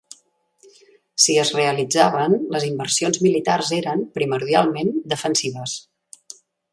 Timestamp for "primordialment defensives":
4.15-5.77